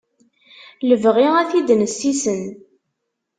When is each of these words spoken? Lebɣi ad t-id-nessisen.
Lebɣi 0.89 1.27
ad 1.39 1.47
t-id-nessisen. 1.49 2.41